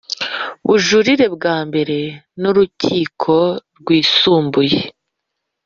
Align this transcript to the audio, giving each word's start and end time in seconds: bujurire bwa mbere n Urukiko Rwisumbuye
bujurire 0.65 1.25
bwa 1.35 1.57
mbere 1.67 1.97
n 2.41 2.43
Urukiko 2.49 3.33
Rwisumbuye 3.79 4.81